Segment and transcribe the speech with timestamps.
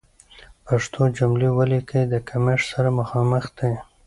[0.65, 3.71] پښتو جملې وليکئ، د کمښت سره مخامخ دي.